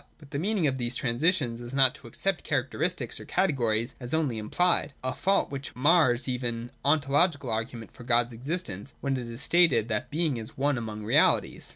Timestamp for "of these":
0.65-0.95